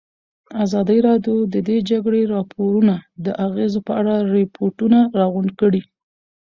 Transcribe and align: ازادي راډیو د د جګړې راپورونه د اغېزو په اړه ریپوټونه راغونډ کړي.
ازادي 0.63 0.99
راډیو 1.07 1.37
د 1.53 1.55
د 1.67 1.69
جګړې 1.89 2.21
راپورونه 2.35 2.95
د 3.25 3.27
اغېزو 3.45 3.79
په 3.87 3.93
اړه 3.99 4.15
ریپوټونه 4.35 4.99
راغونډ 5.19 5.49
کړي. 5.61 5.81